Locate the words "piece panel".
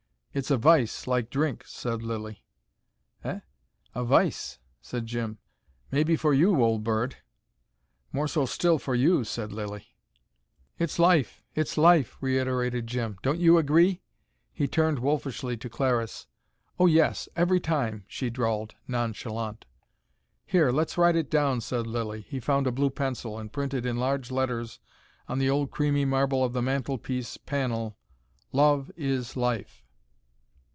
26.97-27.97